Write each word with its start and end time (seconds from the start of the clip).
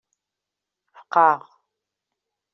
Feqɛeɣ. 0.95 1.39